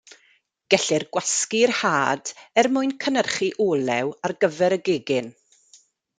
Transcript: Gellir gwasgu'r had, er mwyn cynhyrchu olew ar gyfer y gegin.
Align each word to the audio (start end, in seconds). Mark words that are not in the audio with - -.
Gellir 0.73 1.03
gwasgu'r 1.17 1.73
had, 1.79 2.31
er 2.63 2.71
mwyn 2.79 2.95
cynhyrchu 3.05 3.51
olew 3.67 4.11
ar 4.31 4.35
gyfer 4.47 4.79
y 4.81 4.83
gegin. 4.91 5.31